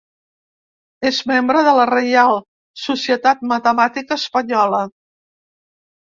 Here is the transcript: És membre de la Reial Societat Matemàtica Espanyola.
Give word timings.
És 1.09 1.17
membre 1.31 1.59
de 1.67 1.73
la 1.79 1.83
Reial 1.89 2.39
Societat 2.83 3.43
Matemàtica 3.51 4.17
Espanyola. 4.23 4.81